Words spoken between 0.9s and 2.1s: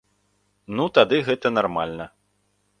тады гэта нармальна.